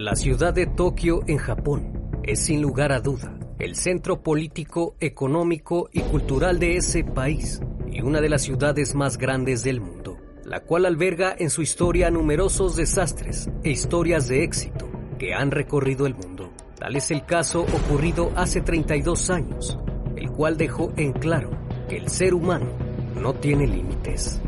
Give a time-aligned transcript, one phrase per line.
[0.00, 5.88] La ciudad de Tokio en Japón es sin lugar a duda el centro político, económico
[5.92, 7.60] y cultural de ese país
[7.90, 12.12] y una de las ciudades más grandes del mundo, la cual alberga en su historia
[12.12, 14.88] numerosos desastres e historias de éxito
[15.18, 16.52] que han recorrido el mundo.
[16.78, 19.80] Tal es el caso ocurrido hace 32 años,
[20.14, 21.50] el cual dejó en claro
[21.88, 22.68] que el ser humano
[23.16, 24.40] no tiene límites.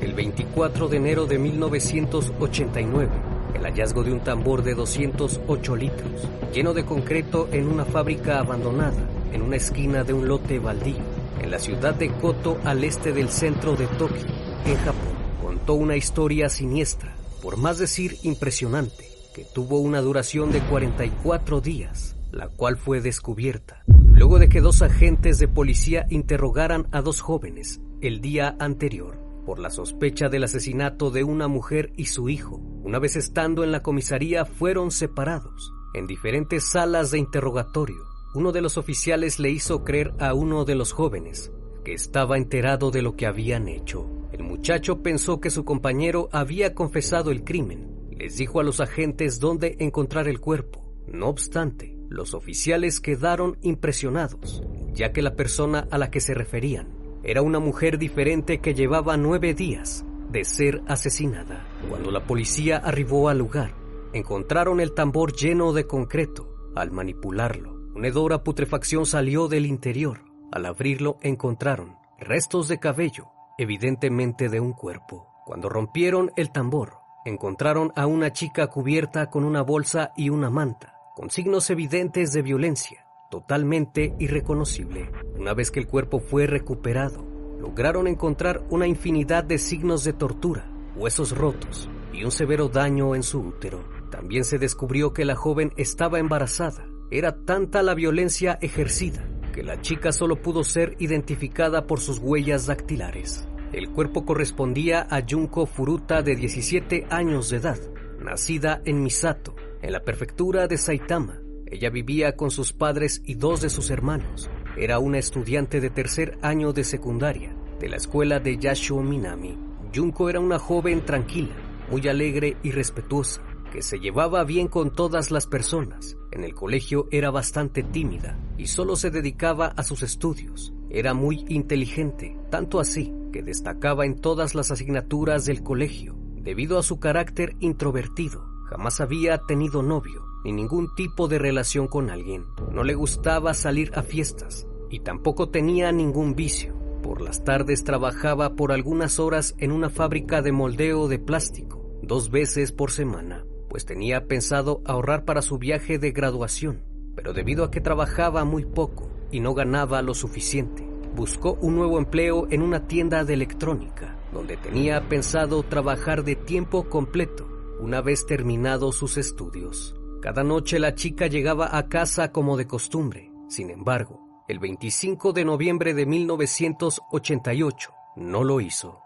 [0.00, 3.10] El 24 de enero de 1989,
[3.54, 9.08] el hallazgo de un tambor de 208 litros, lleno de concreto en una fábrica abandonada,
[9.32, 11.02] en una esquina de un lote baldío,
[11.40, 14.26] en la ciudad de Koto al este del centro de Tokio,
[14.66, 20.60] en Japón, contó una historia siniestra, por más decir impresionante, que tuvo una duración de
[20.60, 27.02] 44 días, la cual fue descubierta, luego de que dos agentes de policía interrogaran a
[27.02, 32.28] dos jóvenes el día anterior por la sospecha del asesinato de una mujer y su
[32.28, 32.60] hijo.
[32.84, 38.04] Una vez estando en la comisaría fueron separados en diferentes salas de interrogatorio.
[38.34, 41.50] Uno de los oficiales le hizo creer a uno de los jóvenes
[41.82, 44.06] que estaba enterado de lo que habían hecho.
[44.32, 47.88] El muchacho pensó que su compañero había confesado el crimen.
[48.10, 50.84] Les dijo a los agentes dónde encontrar el cuerpo.
[51.06, 54.62] No obstante, los oficiales quedaron impresionados,
[54.92, 56.88] ya que la persona a la que se referían
[57.22, 61.64] era una mujer diferente que llevaba nueve días de ser asesinada.
[61.88, 63.72] Cuando la policía arribó al lugar,
[64.12, 66.72] encontraron el tambor lleno de concreto.
[66.74, 70.24] Al manipularlo, una hedora putrefacción salió del interior.
[70.50, 73.28] Al abrirlo encontraron restos de cabello,
[73.58, 75.28] evidentemente de un cuerpo.
[75.46, 76.94] Cuando rompieron el tambor,
[77.24, 82.42] encontraron a una chica cubierta con una bolsa y una manta, con signos evidentes de
[82.42, 85.10] violencia totalmente irreconocible.
[85.36, 87.33] Una vez que el cuerpo fue recuperado,
[87.64, 93.22] lograron encontrar una infinidad de signos de tortura, huesos rotos y un severo daño en
[93.22, 93.82] su útero.
[94.10, 96.86] También se descubrió que la joven estaba embarazada.
[97.10, 102.66] Era tanta la violencia ejercida que la chica solo pudo ser identificada por sus huellas
[102.66, 103.48] dactilares.
[103.72, 107.78] El cuerpo correspondía a Junko Furuta de 17 años de edad,
[108.20, 113.62] nacida en Misato, en la prefectura de Saitama, Ella vivía con sus padres y dos
[113.62, 114.50] de sus hermanos.
[114.76, 119.56] Era una estudiante de tercer año de secundaria de la escuela de Yasho Minami.
[119.94, 121.54] Junko era una joven tranquila,
[121.90, 123.42] muy alegre y respetuosa,
[123.72, 126.16] que se llevaba bien con todas las personas.
[126.32, 130.72] En el colegio era bastante tímida y solo se dedicaba a sus estudios.
[130.90, 136.16] Era muy inteligente, tanto así que destacaba en todas las asignaturas del colegio.
[136.34, 142.10] Debido a su carácter introvertido, jamás había tenido novio ni ningún tipo de relación con
[142.10, 142.44] alguien.
[142.70, 146.74] No le gustaba salir a fiestas y tampoco tenía ningún vicio.
[147.02, 152.30] Por las tardes trabajaba por algunas horas en una fábrica de moldeo de plástico, dos
[152.30, 156.82] veces por semana, pues tenía pensado ahorrar para su viaje de graduación,
[157.14, 161.98] pero debido a que trabajaba muy poco y no ganaba lo suficiente, buscó un nuevo
[161.98, 167.48] empleo en una tienda de electrónica, donde tenía pensado trabajar de tiempo completo
[167.80, 169.94] una vez terminados sus estudios.
[170.24, 173.30] Cada noche la chica llegaba a casa como de costumbre.
[173.46, 179.02] Sin embargo, el 25 de noviembre de 1988 no lo hizo.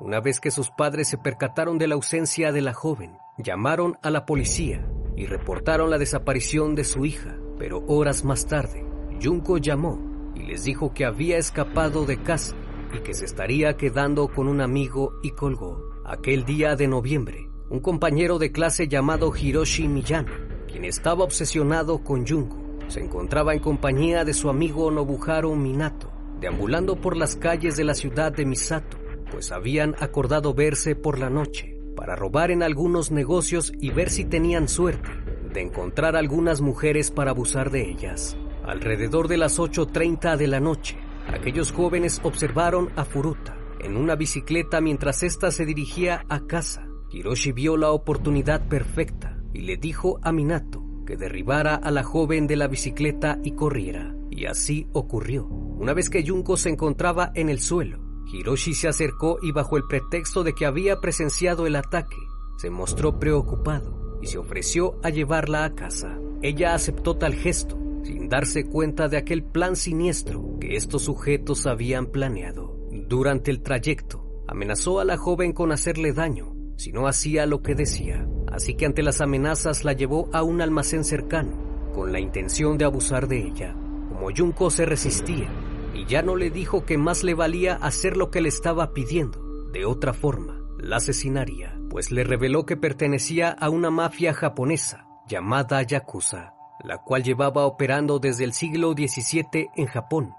[0.00, 4.10] Una vez que sus padres se percataron de la ausencia de la joven, llamaron a
[4.10, 4.84] la policía
[5.14, 8.84] y reportaron la desaparición de su hija, pero horas más tarde,
[9.22, 12.56] Junko llamó y les dijo que había escapado de casa
[12.92, 15.88] y que se estaría quedando con un amigo y colgó.
[16.04, 20.32] Aquel día de noviembre, un compañero de clase llamado Hiroshi Miyano,
[20.66, 22.58] quien estaba obsesionado con Junko,
[22.88, 27.94] se encontraba en compañía de su amigo Nobuharu Minato, deambulando por las calles de la
[27.94, 28.98] ciudad de Misato,
[29.30, 34.24] pues habían acordado verse por la noche para robar en algunos negocios y ver si
[34.24, 35.08] tenían suerte
[35.52, 38.36] de encontrar algunas mujeres para abusar de ellas.
[38.64, 40.96] Alrededor de las 8.30 de la noche,
[41.28, 46.89] aquellos jóvenes observaron a Furuta en una bicicleta mientras ésta se dirigía a casa.
[47.12, 52.46] Hiroshi vio la oportunidad perfecta y le dijo a Minato que derribara a la joven
[52.46, 54.14] de la bicicleta y corriera.
[54.30, 55.46] Y así ocurrió.
[55.46, 57.98] Una vez que Junko se encontraba en el suelo,
[58.32, 62.16] Hiroshi se acercó y bajo el pretexto de que había presenciado el ataque,
[62.58, 66.16] se mostró preocupado y se ofreció a llevarla a casa.
[66.42, 72.06] Ella aceptó tal gesto sin darse cuenta de aquel plan siniestro que estos sujetos habían
[72.06, 72.76] planeado.
[73.08, 77.74] Durante el trayecto, amenazó a la joven con hacerle daño si no hacía lo que
[77.74, 82.78] decía, así que ante las amenazas la llevó a un almacén cercano, con la intención
[82.78, 83.74] de abusar de ella.
[84.08, 85.50] Como Junko se resistía,
[85.92, 89.68] y ya no le dijo que más le valía hacer lo que le estaba pidiendo,
[89.74, 95.82] de otra forma, la asesinaría, pues le reveló que pertenecía a una mafia japonesa llamada
[95.82, 100.32] Yakuza, la cual llevaba operando desde el siglo XVII en Japón.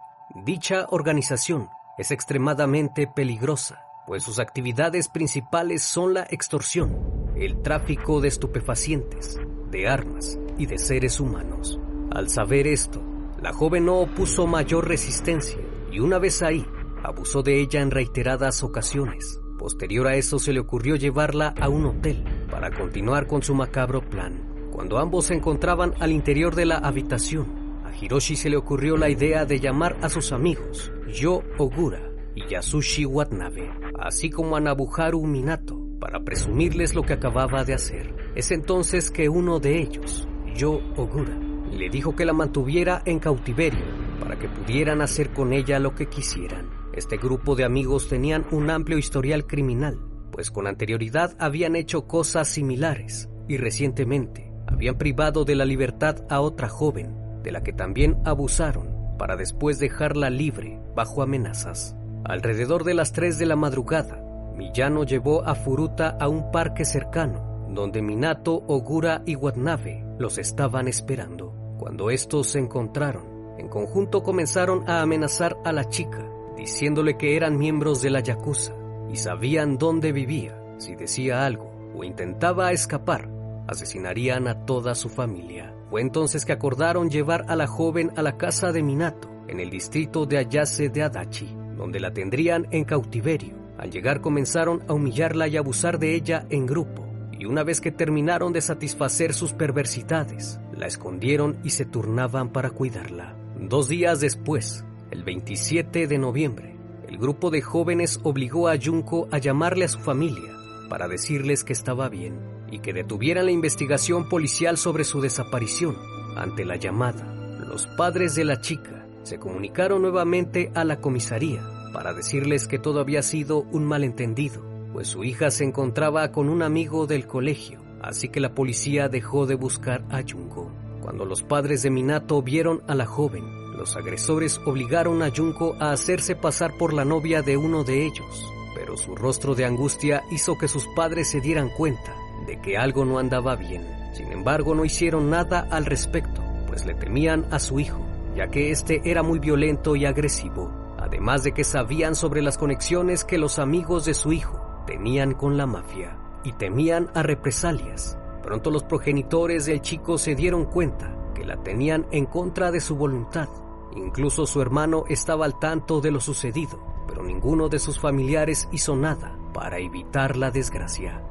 [0.43, 8.27] Dicha organización es extremadamente peligrosa, pues sus actividades principales son la extorsión, el tráfico de
[8.27, 11.79] estupefacientes, de armas y de seres humanos.
[12.13, 13.01] Al saber esto,
[13.41, 15.61] la joven no opuso mayor resistencia
[15.93, 16.65] y una vez ahí,
[17.05, 19.39] abusó de ella en reiteradas ocasiones.
[19.57, 24.01] Posterior a eso se le ocurrió llevarla a un hotel para continuar con su macabro
[24.01, 24.43] plan.
[24.73, 29.07] Cuando ambos se encontraban al interior de la habitación, a Hiroshi se le ocurrió la
[29.07, 33.69] idea de llamar a sus amigos, Yo Ogura y Yasushi Watanabe,
[33.99, 38.15] así como a Nabuharu Minato, para presumirles lo que acababa de hacer.
[38.35, 41.37] Es entonces que uno de ellos, Yo Ogura,
[41.71, 43.85] le dijo que la mantuviera en cautiverio
[44.19, 46.69] para que pudieran hacer con ella lo que quisieran.
[46.93, 49.99] Este grupo de amigos tenían un amplio historial criminal,
[50.31, 56.41] pues con anterioridad habían hecho cosas similares y recientemente habían privado de la libertad a
[56.41, 61.95] otra joven, de la que también abusaron, para después dejarla libre bajo amenazas.
[62.23, 64.21] Alrededor de las 3 de la madrugada,
[64.55, 70.87] Millano llevó a Furuta a un parque cercano, donde Minato, Ogura y Watanabe los estaban
[70.87, 71.55] esperando.
[71.79, 77.57] Cuando estos se encontraron, en conjunto comenzaron a amenazar a la chica, diciéndole que eran
[77.57, 78.73] miembros de la Yakuza
[79.11, 80.61] y sabían dónde vivía.
[80.77, 83.29] Si decía algo o intentaba escapar,
[83.67, 85.73] asesinarían a toda su familia.
[85.89, 89.69] Fue entonces que acordaron llevar a la joven a la casa de Minato, en el
[89.69, 93.55] distrito de Ayase de Adachi, donde la tendrían en cautiverio.
[93.79, 97.91] Al llegar comenzaron a humillarla y abusar de ella en grupo, y una vez que
[97.91, 103.35] terminaron de satisfacer sus perversidades, la escondieron y se turnaban para cuidarla.
[103.59, 106.75] Dos días después, el 27 de noviembre,
[107.07, 110.53] el grupo de jóvenes obligó a Junko a llamarle a su familia
[110.87, 112.37] para decirles que estaba bien
[112.69, 115.97] y que detuvieran la investigación policial sobre su desaparición.
[116.37, 117.25] Ante la llamada,
[117.67, 121.61] los padres de la chica se comunicaron nuevamente a la comisaría
[121.93, 124.63] para decirles que todo había sido un malentendido,
[124.93, 129.45] pues su hija se encontraba con un amigo del colegio así que la policía dejó
[129.45, 130.71] de buscar a Junko.
[131.01, 133.43] Cuando los padres de Minato vieron a la joven,
[133.77, 138.45] los agresores obligaron a Junko a hacerse pasar por la novia de uno de ellos,
[138.75, 143.05] pero su rostro de angustia hizo que sus padres se dieran cuenta de que algo
[143.05, 143.87] no andaba bien.
[144.13, 148.71] Sin embargo, no hicieron nada al respecto, pues le temían a su hijo, ya que
[148.71, 153.59] este era muy violento y agresivo, además de que sabían sobre las conexiones que los
[153.59, 158.17] amigos de su hijo tenían con la mafia y temían a represalias.
[158.41, 162.95] Pronto los progenitores del chico se dieron cuenta que la tenían en contra de su
[162.95, 163.49] voluntad.
[163.95, 168.95] Incluso su hermano estaba al tanto de lo sucedido, pero ninguno de sus familiares hizo
[168.95, 171.21] nada para evitar la desgracia.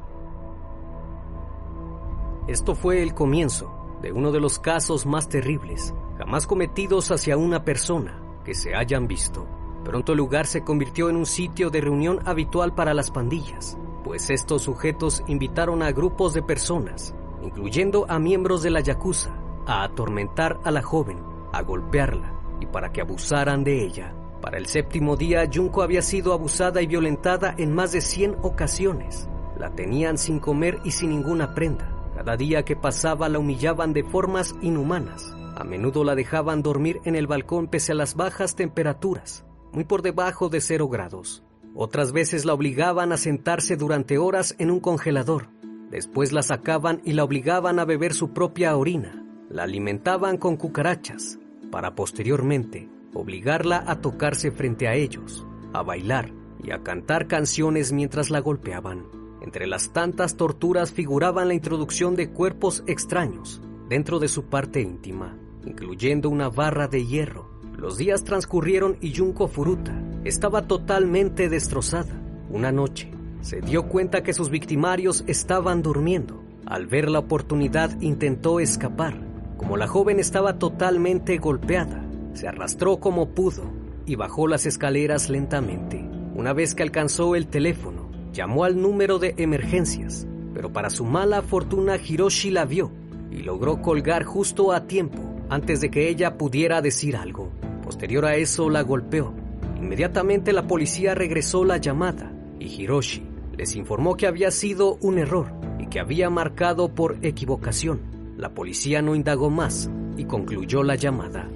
[2.47, 7.65] Esto fue el comienzo de uno de los casos más terribles jamás cometidos hacia una
[7.65, 9.47] persona que se hayan visto.
[9.83, 14.29] Pronto el lugar se convirtió en un sitio de reunión habitual para las pandillas, pues
[14.29, 19.31] estos sujetos invitaron a grupos de personas, incluyendo a miembros de la Yakuza,
[19.65, 21.17] a atormentar a la joven,
[21.53, 24.13] a golpearla y para que abusaran de ella.
[24.43, 29.27] Para el séptimo día, Junko había sido abusada y violentada en más de 100 ocasiones.
[29.57, 32.11] La tenían sin comer y sin ninguna prenda.
[32.13, 35.35] Cada día que pasaba la humillaban de formas inhumanas.
[35.55, 40.01] A menudo la dejaban dormir en el balcón pese a las bajas temperaturas, muy por
[40.01, 41.43] debajo de cero grados.
[41.75, 45.49] Otras veces la obligaban a sentarse durante horas en un congelador.
[45.89, 49.25] Después la sacaban y la obligaban a beber su propia orina.
[49.49, 51.37] La alimentaban con cucarachas,
[51.69, 56.31] para posteriormente obligarla a tocarse frente a ellos, a bailar
[56.63, 59.05] y a cantar canciones mientras la golpeaban.
[59.41, 65.35] Entre las tantas torturas figuraban la introducción de cuerpos extraños dentro de su parte íntima,
[65.65, 67.49] incluyendo una barra de hierro.
[67.75, 69.91] Los días transcurrieron y Junko Furuta
[70.23, 72.13] estaba totalmente destrozada.
[72.49, 76.41] Una noche, se dio cuenta que sus victimarios estaban durmiendo.
[76.65, 79.19] Al ver la oportunidad intentó escapar.
[79.57, 82.01] Como la joven estaba totalmente golpeada,
[82.33, 83.63] se arrastró como pudo
[84.05, 86.01] y bajó las escaleras lentamente.
[86.33, 91.41] Una vez que alcanzó el teléfono, llamó al número de emergencias, pero para su mala
[91.41, 93.00] fortuna Hiroshi la vio
[93.31, 95.19] y logró colgar justo a tiempo
[95.49, 97.51] antes de que ella pudiera decir algo.
[97.83, 99.33] Posterior a eso la golpeó.
[99.77, 103.23] Inmediatamente la policía regresó la llamada y Hiroshi
[103.57, 108.01] les informó que había sido un error y que había marcado por equivocación.
[108.37, 111.49] La policía no indagó más y concluyó la llamada.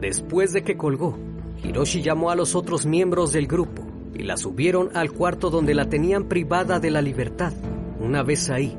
[0.00, 1.18] Después de que colgó,
[1.62, 3.82] Hiroshi llamó a los otros miembros del grupo
[4.14, 7.52] y la subieron al cuarto donde la tenían privada de la libertad.
[8.00, 8.76] Una vez ahí,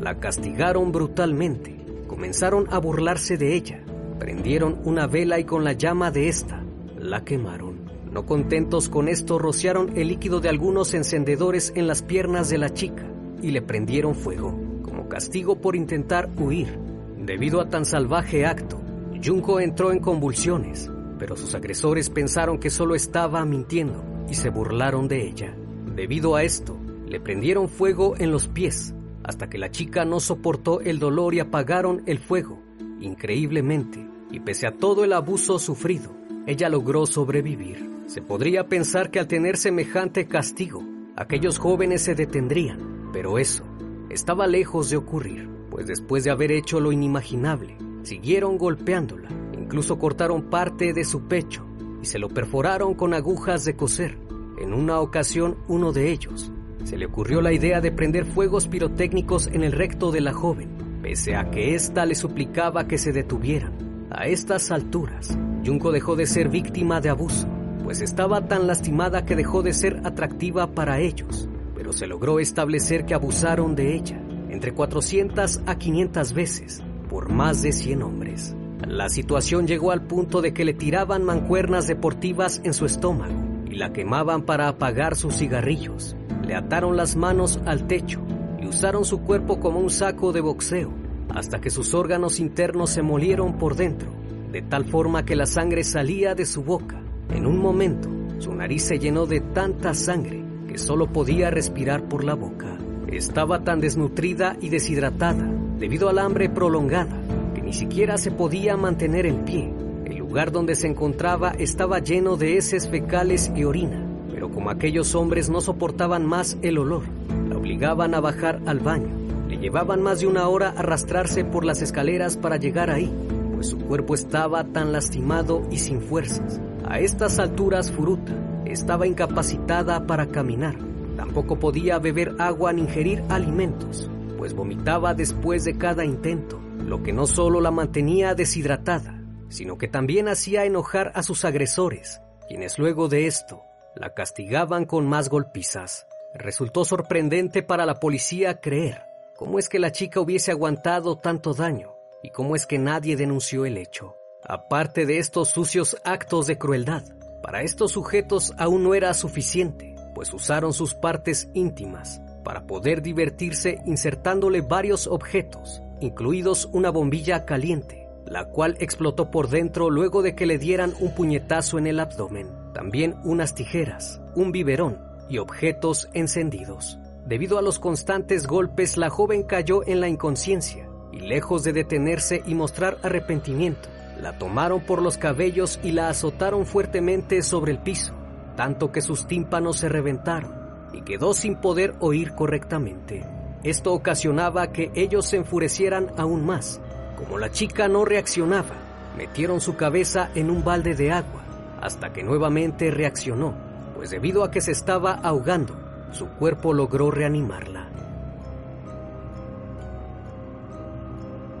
[0.00, 1.75] la castigaron brutalmente.
[2.06, 3.82] Comenzaron a burlarse de ella.
[4.18, 6.62] Prendieron una vela y con la llama de esta
[6.98, 7.86] la quemaron.
[8.10, 12.70] No contentos con esto, rociaron el líquido de algunos encendedores en las piernas de la
[12.70, 13.04] chica
[13.42, 16.78] y le prendieron fuego, como castigo por intentar huir.
[17.18, 18.80] Debido a tan salvaje acto,
[19.22, 25.08] Junko entró en convulsiones, pero sus agresores pensaron que solo estaba mintiendo y se burlaron
[25.08, 25.54] de ella.
[25.94, 28.94] Debido a esto, le prendieron fuego en los pies
[29.26, 32.62] hasta que la chica no soportó el dolor y apagaron el fuego.
[33.00, 36.12] Increíblemente, y pese a todo el abuso sufrido,
[36.46, 37.90] ella logró sobrevivir.
[38.06, 40.84] Se podría pensar que al tener semejante castigo,
[41.16, 43.64] aquellos jóvenes se detendrían, pero eso
[44.10, 49.28] estaba lejos de ocurrir, pues después de haber hecho lo inimaginable, siguieron golpeándola,
[49.58, 51.66] incluso cortaron parte de su pecho
[52.00, 54.18] y se lo perforaron con agujas de coser.
[54.60, 56.52] En una ocasión, uno de ellos
[56.84, 60.68] se le ocurrió la idea de prender fuegos pirotécnicos en el recto de la joven,
[61.02, 63.72] pese a que ésta le suplicaba que se detuvieran.
[64.10, 67.48] A estas alturas, Junko dejó de ser víctima de abuso,
[67.82, 73.04] pues estaba tan lastimada que dejó de ser atractiva para ellos, pero se logró establecer
[73.04, 78.56] que abusaron de ella entre 400 a 500 veces por más de 100 hombres.
[78.86, 83.34] La situación llegó al punto de que le tiraban mancuernas deportivas en su estómago
[83.66, 86.15] y la quemaban para apagar sus cigarrillos.
[86.46, 88.20] Le ataron las manos al techo
[88.60, 93.02] y usaron su cuerpo como un saco de boxeo hasta que sus órganos internos se
[93.02, 94.08] molieron por dentro,
[94.52, 97.00] de tal forma que la sangre salía de su boca.
[97.30, 102.24] En un momento, su nariz se llenó de tanta sangre que solo podía respirar por
[102.24, 102.78] la boca.
[103.08, 107.16] Estaba tan desnutrida y deshidratada debido al hambre prolongada
[107.54, 109.72] que ni siquiera se podía mantener en pie.
[110.04, 114.05] El lugar donde se encontraba estaba lleno de heces fecales y orina,
[114.46, 117.02] pero como aquellos hombres no soportaban más el olor,
[117.48, 119.08] la obligaban a bajar al baño.
[119.48, 123.12] Le llevaban más de una hora arrastrarse por las escaleras para llegar ahí,
[123.54, 126.60] pues su cuerpo estaba tan lastimado y sin fuerzas.
[126.86, 128.34] A estas alturas Furuta
[128.66, 130.76] estaba incapacitada para caminar.
[131.16, 134.08] Tampoco podía beber agua ni ingerir alimentos.
[134.38, 139.88] pues vomitaba después de cada intento, lo que no solo la mantenía deshidratada, sino que
[139.88, 143.62] también hacía enojar a sus agresores, quienes luego de esto
[143.96, 146.06] la castigaban con más golpizas.
[146.34, 149.02] Resultó sorprendente para la policía creer
[149.36, 153.64] cómo es que la chica hubiese aguantado tanto daño y cómo es que nadie denunció
[153.64, 154.16] el hecho.
[154.42, 157.02] Aparte de estos sucios actos de crueldad,
[157.42, 163.80] para estos sujetos aún no era suficiente, pues usaron sus partes íntimas para poder divertirse
[163.86, 170.46] insertándole varios objetos, incluidos una bombilla caliente, la cual explotó por dentro luego de que
[170.46, 174.98] le dieran un puñetazo en el abdomen, también unas tijeras, un biberón
[175.30, 176.98] y objetos encendidos.
[177.24, 182.42] Debido a los constantes golpes, la joven cayó en la inconsciencia y lejos de detenerse
[182.44, 183.88] y mostrar arrepentimiento,
[184.20, 188.12] la tomaron por los cabellos y la azotaron fuertemente sobre el piso,
[188.56, 190.52] tanto que sus tímpanos se reventaron
[190.92, 193.24] y quedó sin poder oír correctamente.
[193.62, 196.78] Esto ocasionaba que ellos se enfurecieran aún más.
[197.16, 198.76] Como la chica no reaccionaba,
[199.16, 201.45] metieron su cabeza en un balde de agua
[201.80, 203.54] hasta que nuevamente reaccionó,
[203.94, 205.76] pues debido a que se estaba ahogando,
[206.12, 207.88] su cuerpo logró reanimarla.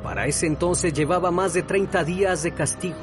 [0.02, 2.96] Para ese entonces llevaba más de 30 días de castigo.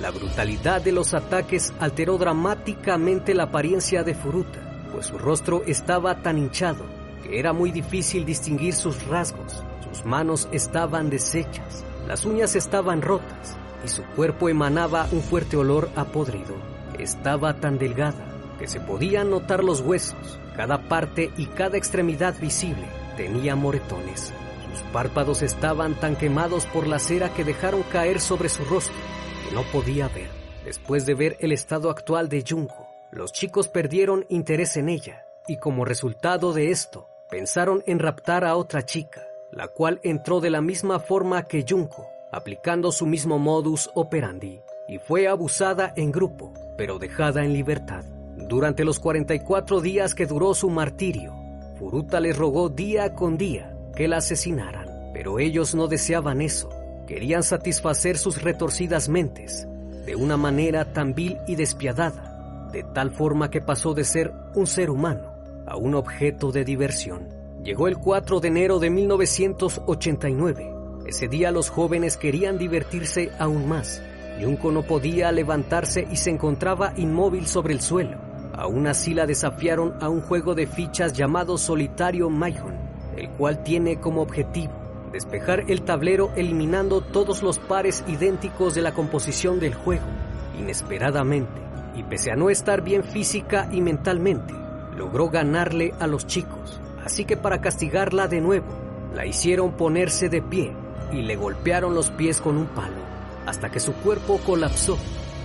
[0.00, 4.60] La brutalidad de los ataques alteró dramáticamente la apariencia de Furuta,
[4.92, 6.84] pues su rostro estaba tan hinchado
[7.22, 9.62] que era muy difícil distinguir sus rasgos.
[9.88, 15.90] Sus manos estaban deshechas, las uñas estaban rotas y su cuerpo emanaba un fuerte olor
[15.96, 16.54] a podrido.
[16.98, 18.26] Estaba tan delgada
[18.58, 24.32] que se podían notar los huesos, cada parte y cada extremidad visible tenía moretones.
[24.70, 28.94] Sus párpados estaban tan quemados por la cera que dejaron caer sobre su rostro
[29.48, 30.28] que no podía ver.
[30.64, 35.56] Después de ver el estado actual de Junko, los chicos perdieron interés en ella y
[35.56, 40.60] como resultado de esto, pensaron en raptar a otra chica, la cual entró de la
[40.60, 46.98] misma forma que Junko, aplicando su mismo modus operandi, y fue abusada en grupo, pero
[46.98, 48.04] dejada en libertad.
[48.36, 51.34] Durante los 44 días que duró su martirio,
[51.78, 56.68] Furuta les rogó día con día que la asesinaran, pero ellos no deseaban eso.
[57.06, 59.66] Querían satisfacer sus retorcidas mentes
[60.04, 64.66] de una manera tan vil y despiadada, de tal forma que pasó de ser un
[64.66, 65.32] ser humano
[65.66, 67.28] a un objeto de diversión.
[67.62, 70.79] Llegó el 4 de enero de 1989.
[71.10, 74.00] Ese día los jóvenes querían divertirse aún más.
[74.40, 78.16] Junko no podía levantarse y se encontraba inmóvil sobre el suelo.
[78.54, 82.76] Aún así la desafiaron a un juego de fichas llamado Solitario Maihon
[83.16, 84.72] el cual tiene como objetivo
[85.10, 90.06] despejar el tablero eliminando todos los pares idénticos de la composición del juego.
[90.56, 91.60] Inesperadamente,
[91.96, 94.54] y pese a no estar bien física y mentalmente,
[94.96, 96.80] logró ganarle a los chicos.
[97.04, 98.68] Así que para castigarla de nuevo,
[99.12, 100.72] la hicieron ponerse de pie
[101.12, 103.02] y le golpearon los pies con un palo,
[103.46, 104.98] hasta que su cuerpo colapsó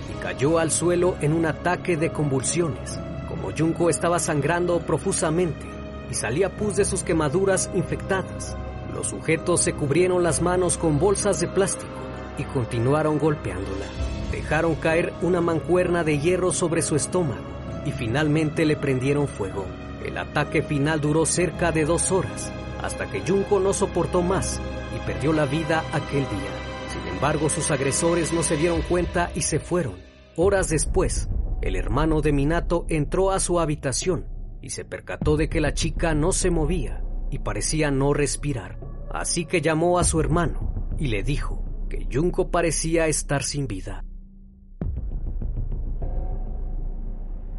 [0.10, 3.00] y cayó al suelo en un ataque de convulsiones.
[3.28, 5.66] Como Junko estaba sangrando profusamente,
[6.10, 8.56] y salía pus de sus quemaduras infectadas.
[8.94, 11.92] Los sujetos se cubrieron las manos con bolsas de plástico
[12.38, 13.86] y continuaron golpeándola.
[14.32, 17.44] Dejaron caer una mancuerna de hierro sobre su estómago
[17.86, 19.66] y finalmente le prendieron fuego.
[20.06, 22.52] El ataque final duró cerca de dos horas,
[22.84, 24.60] hasta que Junko no soportó más
[24.96, 26.66] y perdió la vida aquel día.
[26.90, 29.96] Sin embargo, sus agresores no se dieron cuenta y se fueron.
[30.36, 31.30] Horas después,
[31.62, 34.28] el hermano de Minato entró a su habitación
[34.62, 38.80] y se percató de que la chica no se movía y parecía no respirar.
[39.12, 44.04] Así que llamó a su hermano y le dijo que Junko parecía estar sin vida.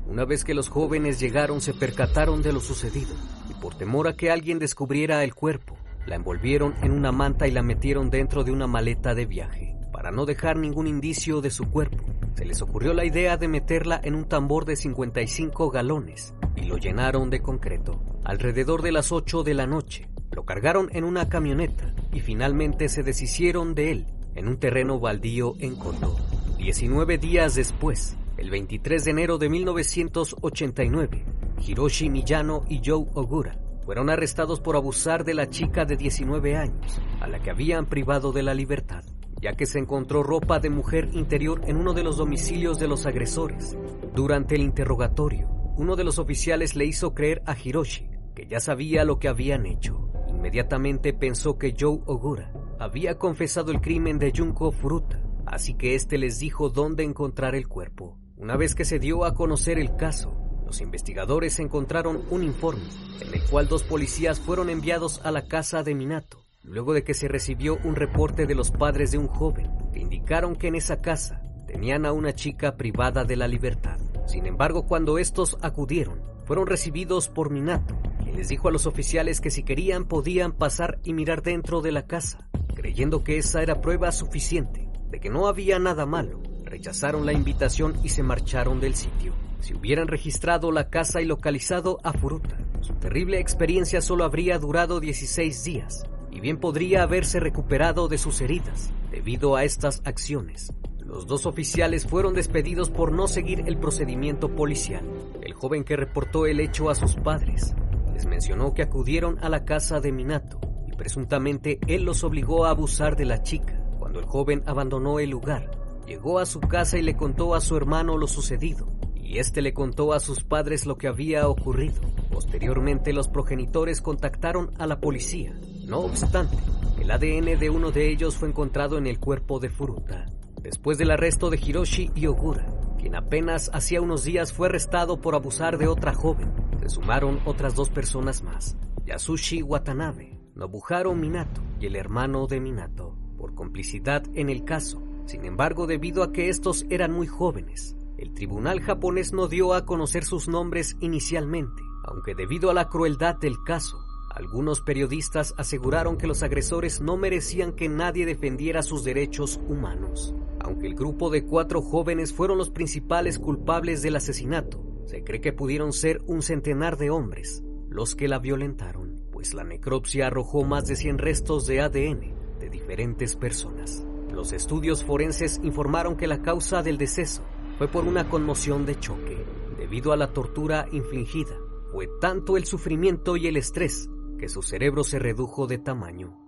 [0.07, 3.15] Una vez que los jóvenes llegaron se percataron de lo sucedido
[3.51, 7.51] y por temor a que alguien descubriera el cuerpo, la envolvieron en una manta y
[7.51, 11.71] la metieron dentro de una maleta de viaje para no dejar ningún indicio de su
[11.71, 12.05] cuerpo.
[12.35, 16.77] Se les ocurrió la idea de meterla en un tambor de 55 galones y lo
[16.77, 18.01] llenaron de concreto.
[18.25, 23.03] Alrededor de las 8 de la noche, lo cargaron en una camioneta y finalmente se
[23.03, 26.15] deshicieron de él en un terreno baldío en Koto.
[26.59, 31.25] 19 días después, el 23 de enero de 1989,
[31.67, 37.01] Hiroshi Miyano y Joe Ogura fueron arrestados por abusar de la chica de 19 años,
[37.21, 39.05] a la que habían privado de la libertad,
[39.41, 43.07] ya que se encontró ropa de mujer interior en uno de los domicilios de los
[43.07, 43.79] agresores.
[44.13, 49.05] Durante el interrogatorio, uno de los oficiales le hizo creer a Hiroshi que ya sabía
[49.05, 50.11] lo que habían hecho.
[50.29, 56.19] Inmediatamente pensó que Joe Ogura había confesado el crimen de Junko Furuta, así que éste
[56.19, 58.19] les dijo dónde encontrar el cuerpo.
[58.37, 62.85] Una vez que se dio a conocer el caso, los investigadores encontraron un informe
[63.21, 67.15] en el cual dos policías fueron enviados a la casa de Minato, luego de que
[67.15, 71.01] se recibió un reporte de los padres de un joven que indicaron que en esa
[71.01, 73.99] casa tenían a una chica privada de la libertad.
[74.27, 79.41] Sin embargo, cuando estos acudieron, fueron recibidos por Minato, quien les dijo a los oficiales
[79.41, 83.81] que si querían podían pasar y mirar dentro de la casa, creyendo que esa era
[83.81, 86.43] prueba suficiente de que no había nada malo.
[86.67, 89.33] Rechazaron la invitación y se marcharon del sitio.
[89.61, 94.99] Si hubieran registrado la casa y localizado a Furuta, su terrible experiencia solo habría durado
[94.99, 100.73] 16 días y bien podría haberse recuperado de sus heridas debido a estas acciones.
[100.99, 105.05] Los dos oficiales fueron despedidos por no seguir el procedimiento policial.
[105.43, 107.75] El joven que reportó el hecho a sus padres
[108.13, 112.71] les mencionó que acudieron a la casa de Minato y presuntamente él los obligó a
[112.71, 113.81] abusar de la chica.
[114.01, 115.71] Cuando el joven abandonó el lugar,
[116.07, 118.89] llegó a su casa y le contó a su hermano lo sucedido
[119.27, 122.01] y este le contó a sus padres lo que había ocurrido.
[122.31, 125.59] Posteriormente los progenitores contactaron a la policía.
[125.85, 126.57] No obstante,
[127.01, 130.27] el ADN de uno de ellos fue encontrado en el cuerpo de Furuta.
[130.63, 132.67] Después del arresto de Hiroshi y Ogura,
[132.99, 137.75] quien apenas hacía unos días fue arrestado por abusar de otra joven, se sumaron otras
[137.75, 144.51] dos personas más, Yasushi Watanabe, Nobuharu Minato y el hermano de Minato, por complicidad en
[144.51, 145.06] el caso.
[145.27, 149.85] Sin embargo, debido a que estos eran muy jóvenes, el tribunal japonés no dio a
[149.85, 153.99] conocer sus nombres inicialmente, aunque debido a la crueldad del caso,
[154.31, 160.35] algunos periodistas aseguraron que los agresores no merecían que nadie defendiera sus derechos humanos.
[160.61, 165.53] Aunque el grupo de cuatro jóvenes fueron los principales culpables del asesinato, se cree que
[165.53, 170.87] pudieron ser un centenar de hombres los que la violentaron, pues la necropsia arrojó más
[170.87, 174.06] de 100 restos de ADN de diferentes personas.
[174.37, 177.43] Los estudios forenses informaron que la causa del deceso
[177.79, 179.47] fue por una conmoción de choque.
[179.79, 181.57] Debido a la tortura infligida,
[181.91, 186.39] fue tanto el sufrimiento y el estrés que su cerebro se redujo de tamaño.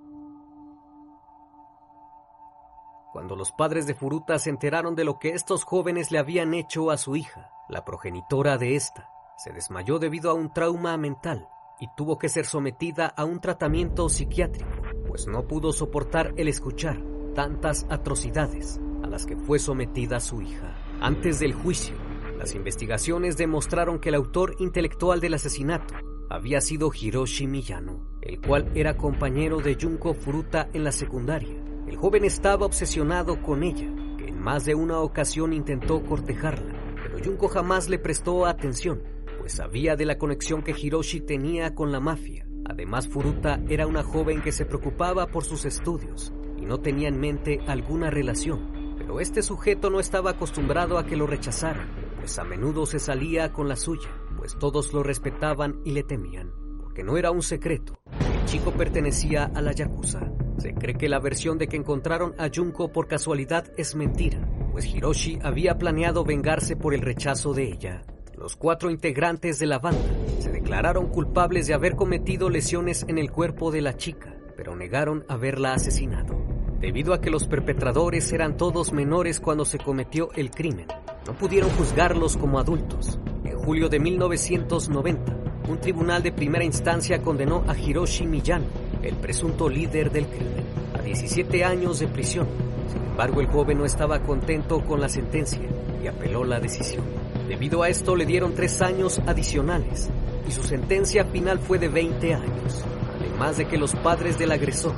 [3.15, 6.91] Cuando los padres de Furuta se enteraron de lo que estos jóvenes le habían hecho
[6.91, 11.49] a su hija, la progenitora de esta, se desmayó debido a un trauma mental
[11.81, 14.69] y tuvo que ser sometida a un tratamiento psiquiátrico,
[15.07, 20.77] pues no pudo soportar el escuchar tantas atrocidades a las que fue sometida su hija.
[21.01, 21.95] Antes del juicio,
[22.39, 25.95] las investigaciones demostraron que el autor intelectual del asesinato
[26.31, 31.57] había sido Hiroshi Miyano, el cual era compañero de Junko Furuta en la secundaria.
[31.87, 33.89] El joven estaba obsesionado con ella,
[34.19, 39.03] que en más de una ocasión intentó cortejarla, pero Junko jamás le prestó atención,
[39.39, 42.47] pues sabía de la conexión que Hiroshi tenía con la mafia.
[42.67, 46.35] Además, Furuta era una joven que se preocupaba por sus estudios
[46.69, 48.79] no tenía en mente alguna relación
[49.09, 53.53] pero este sujeto no estaba acostumbrado a que lo rechazaran, pues a menudo se salía
[53.53, 56.53] con la suya, pues todos lo respetaban y le temían,
[56.83, 57.99] porque no era un secreto.
[58.21, 60.31] El chico pertenecía a la Yakuza.
[60.59, 64.85] Se cree que la versión de que encontraron a Junko por casualidad es mentira, pues
[64.85, 68.03] Hiroshi había planeado vengarse por el rechazo de ella.
[68.37, 73.31] Los cuatro integrantes de la banda se declararon culpables de haber cometido lesiones en el
[73.31, 76.48] cuerpo de la chica, pero negaron haberla asesinado
[76.81, 80.87] debido a que los perpetradores eran todos menores cuando se cometió el crimen.
[81.27, 83.19] No pudieron juzgarlos como adultos.
[83.45, 85.37] En julio de 1990,
[85.69, 88.67] un tribunal de primera instancia condenó a Hiroshi Miyano,
[89.03, 90.65] el presunto líder del crimen,
[90.99, 92.47] a 17 años de prisión.
[92.93, 95.61] Sin embargo, el joven no estaba contento con la sentencia
[96.03, 97.05] y apeló la decisión.
[97.49, 100.09] Debido a esto, le dieron tres años adicionales
[100.47, 102.85] y su sentencia final fue de 20 años.
[103.19, 104.95] Además de que los padres del agresor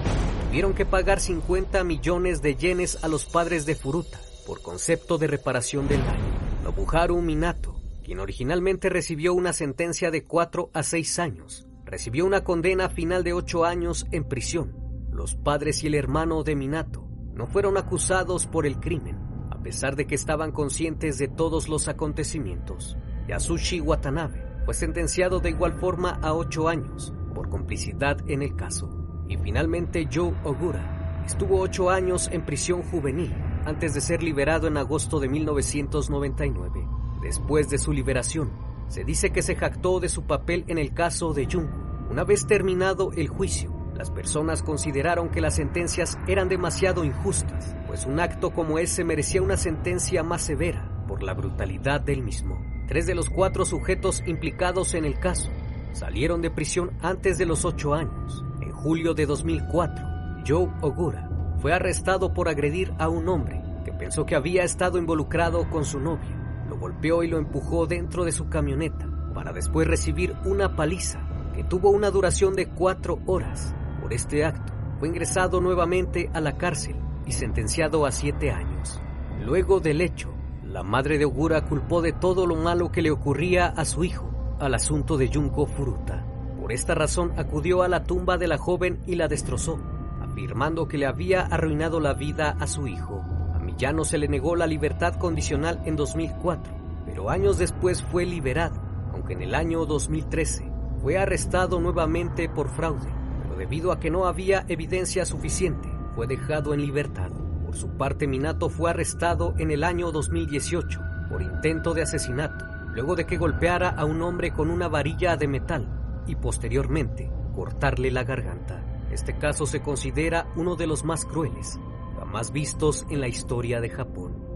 [0.51, 5.29] tuvieron que pagar 50 millones de yenes a los padres de Furuta por concepto de
[5.29, 6.25] reparación del daño.
[6.65, 12.89] Nobuharu Minato, quien originalmente recibió una sentencia de 4 a 6 años, recibió una condena
[12.89, 14.75] final de 8 años en prisión.
[15.13, 19.21] Los padres y el hermano de Minato no fueron acusados por el crimen,
[19.53, 22.97] a pesar de que estaban conscientes de todos los acontecimientos.
[23.29, 29.00] Yasushi Watanabe fue sentenciado de igual forma a 8 años por complicidad en el caso.
[29.31, 33.33] Y finalmente Joe Ogura estuvo ocho años en prisión juvenil
[33.65, 36.89] antes de ser liberado en agosto de 1999.
[37.23, 38.51] Después de su liberación,
[38.89, 41.69] se dice que se jactó de su papel en el caso de Jung.
[42.11, 48.07] Una vez terminado el juicio, las personas consideraron que las sentencias eran demasiado injustas, pues
[48.07, 52.61] un acto como ese merecía una sentencia más severa por la brutalidad del mismo.
[52.89, 55.51] Tres de los cuatro sujetos implicados en el caso
[55.93, 58.45] salieron de prisión antes de los ocho años
[58.83, 60.07] julio de 2004,
[60.47, 61.29] Joe Ogura
[61.61, 66.01] fue arrestado por agredir a un hombre que pensó que había estado involucrado con su
[66.01, 66.65] novia.
[66.67, 71.21] Lo golpeó y lo empujó dentro de su camioneta para después recibir una paliza
[71.55, 73.75] que tuvo una duración de cuatro horas.
[74.01, 79.03] Por este acto, fue ingresado nuevamente a la cárcel y sentenciado a siete años.
[79.45, 80.33] Luego del hecho,
[80.65, 84.57] la madre de Ogura culpó de todo lo malo que le ocurría a su hijo
[84.59, 86.30] al asunto de Junko Furuta.
[86.71, 89.81] Por esta razón acudió a la tumba de la joven y la destrozó,
[90.23, 93.25] afirmando que le había arruinado la vida a su hijo.
[93.53, 96.73] A Millano se le negó la libertad condicional en 2004,
[97.07, 98.81] pero años después fue liberado,
[99.13, 100.71] aunque en el año 2013
[101.03, 106.73] fue arrestado nuevamente por fraude, pero debido a que no había evidencia suficiente, fue dejado
[106.73, 107.33] en libertad.
[107.67, 113.17] Por su parte, Minato fue arrestado en el año 2018 por intento de asesinato, luego
[113.17, 115.97] de que golpeara a un hombre con una varilla de metal
[116.31, 118.85] y posteriormente cortarle la garganta.
[119.11, 121.81] Este caso se considera uno de los más crueles,
[122.19, 124.51] jamás vistos en la historia de Japón.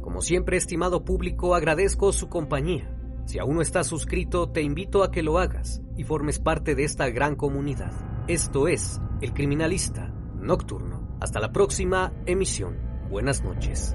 [0.00, 2.96] Como siempre, estimado público, agradezco su compañía.
[3.26, 6.84] Si aún no estás suscrito, te invito a que lo hagas y formes parte de
[6.84, 7.92] esta gran comunidad.
[8.26, 10.08] Esto es El Criminalista
[10.40, 11.16] Nocturno.
[11.20, 12.78] Hasta la próxima emisión.
[13.10, 13.94] Buenas noches.